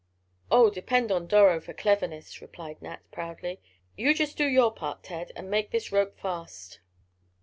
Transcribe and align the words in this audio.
"Oh, 0.49 0.71
depend 0.71 1.11
on 1.11 1.27
Doro 1.27 1.61
for 1.61 1.73
cleverness," 1.73 2.41
replied 2.41 2.81
Nat, 2.81 3.01
proudly. 3.11 3.61
"You 3.95 4.15
just 4.15 4.35
do 4.35 4.47
your 4.47 4.71
part, 4.71 5.03
Ted, 5.03 5.31
and 5.35 5.47
make 5.47 5.69
this 5.69 5.91
rope 5.91 6.17
fast." 6.17 6.79